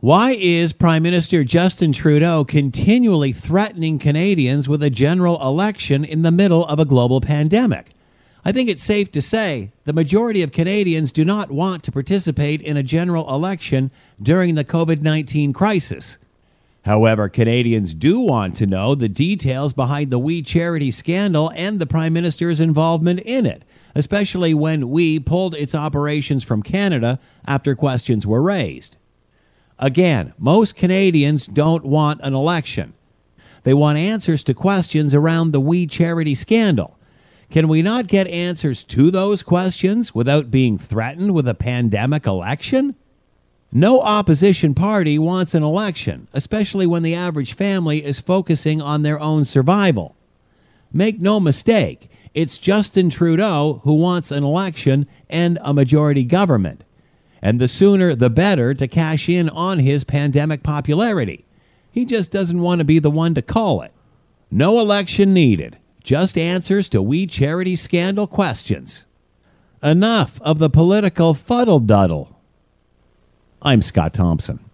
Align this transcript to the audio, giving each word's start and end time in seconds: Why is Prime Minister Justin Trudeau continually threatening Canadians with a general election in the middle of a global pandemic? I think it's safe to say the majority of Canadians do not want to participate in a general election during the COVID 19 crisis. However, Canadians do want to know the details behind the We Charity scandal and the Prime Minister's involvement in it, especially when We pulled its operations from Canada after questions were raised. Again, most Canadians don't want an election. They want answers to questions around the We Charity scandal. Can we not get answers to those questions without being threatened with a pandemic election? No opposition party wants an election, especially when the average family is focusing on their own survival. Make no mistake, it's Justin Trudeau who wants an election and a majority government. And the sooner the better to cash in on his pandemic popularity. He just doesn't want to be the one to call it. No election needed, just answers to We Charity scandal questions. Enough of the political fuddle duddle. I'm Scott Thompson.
Why 0.00 0.36
is 0.38 0.72
Prime 0.72 1.02
Minister 1.02 1.42
Justin 1.42 1.92
Trudeau 1.92 2.44
continually 2.44 3.32
threatening 3.32 3.98
Canadians 3.98 4.68
with 4.68 4.80
a 4.80 4.90
general 4.90 5.42
election 5.42 6.04
in 6.04 6.22
the 6.22 6.30
middle 6.30 6.64
of 6.66 6.78
a 6.78 6.84
global 6.84 7.20
pandemic? 7.20 7.90
I 8.44 8.52
think 8.52 8.68
it's 8.68 8.84
safe 8.84 9.10
to 9.10 9.20
say 9.20 9.72
the 9.86 9.92
majority 9.92 10.44
of 10.44 10.52
Canadians 10.52 11.10
do 11.10 11.24
not 11.24 11.50
want 11.50 11.82
to 11.82 11.90
participate 11.90 12.62
in 12.62 12.76
a 12.76 12.82
general 12.84 13.28
election 13.28 13.90
during 14.22 14.54
the 14.54 14.62
COVID 14.62 15.02
19 15.02 15.52
crisis. 15.52 16.18
However, 16.84 17.28
Canadians 17.28 17.92
do 17.92 18.20
want 18.20 18.54
to 18.58 18.66
know 18.66 18.94
the 18.94 19.08
details 19.08 19.72
behind 19.72 20.12
the 20.12 20.18
We 20.20 20.42
Charity 20.42 20.92
scandal 20.92 21.50
and 21.56 21.80
the 21.80 21.86
Prime 21.86 22.12
Minister's 22.12 22.60
involvement 22.60 23.18
in 23.22 23.46
it, 23.46 23.64
especially 23.96 24.54
when 24.54 24.90
We 24.90 25.18
pulled 25.18 25.56
its 25.56 25.74
operations 25.74 26.44
from 26.44 26.62
Canada 26.62 27.18
after 27.48 27.74
questions 27.74 28.24
were 28.24 28.40
raised. 28.40 28.96
Again, 29.78 30.32
most 30.38 30.76
Canadians 30.76 31.46
don't 31.46 31.84
want 31.84 32.20
an 32.22 32.34
election. 32.34 32.94
They 33.62 33.74
want 33.74 33.98
answers 33.98 34.42
to 34.44 34.54
questions 34.54 35.14
around 35.14 35.52
the 35.52 35.60
We 35.60 35.86
Charity 35.86 36.34
scandal. 36.34 36.96
Can 37.50 37.68
we 37.68 37.80
not 37.80 38.08
get 38.08 38.26
answers 38.26 38.84
to 38.84 39.10
those 39.10 39.42
questions 39.42 40.14
without 40.14 40.50
being 40.50 40.78
threatened 40.78 41.32
with 41.32 41.48
a 41.48 41.54
pandemic 41.54 42.26
election? 42.26 42.94
No 43.72 44.00
opposition 44.00 44.74
party 44.74 45.18
wants 45.18 45.54
an 45.54 45.62
election, 45.62 46.28
especially 46.32 46.86
when 46.86 47.02
the 47.02 47.14
average 47.14 47.54
family 47.54 48.04
is 48.04 48.18
focusing 48.18 48.82
on 48.82 49.02
their 49.02 49.20
own 49.20 49.44
survival. 49.44 50.16
Make 50.92 51.20
no 51.20 51.38
mistake, 51.38 52.10
it's 52.34 52.58
Justin 52.58 53.10
Trudeau 53.10 53.80
who 53.84 53.94
wants 53.94 54.30
an 54.30 54.42
election 54.42 55.06
and 55.28 55.58
a 55.62 55.74
majority 55.74 56.24
government. 56.24 56.82
And 57.40 57.60
the 57.60 57.68
sooner 57.68 58.14
the 58.14 58.30
better 58.30 58.74
to 58.74 58.88
cash 58.88 59.28
in 59.28 59.48
on 59.50 59.78
his 59.78 60.04
pandemic 60.04 60.62
popularity. 60.62 61.44
He 61.90 62.04
just 62.04 62.30
doesn't 62.30 62.60
want 62.60 62.80
to 62.80 62.84
be 62.84 62.98
the 62.98 63.10
one 63.10 63.34
to 63.34 63.42
call 63.42 63.82
it. 63.82 63.92
No 64.50 64.80
election 64.80 65.34
needed, 65.34 65.78
just 66.02 66.38
answers 66.38 66.88
to 66.90 67.02
We 67.02 67.26
Charity 67.26 67.76
scandal 67.76 68.26
questions. 68.26 69.04
Enough 69.82 70.40
of 70.42 70.58
the 70.58 70.70
political 70.70 71.34
fuddle 71.34 71.80
duddle. 71.80 72.34
I'm 73.62 73.82
Scott 73.82 74.14
Thompson. 74.14 74.67